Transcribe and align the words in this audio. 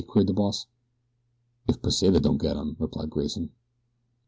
queried 0.07 0.25
the 0.25 0.33
boss. 0.33 0.65
"If 1.67 1.79
Pesita 1.83 2.19
don't 2.19 2.39
get 2.39 2.57
'em," 2.57 2.75
replied 2.79 3.11
Grayson. 3.11 3.51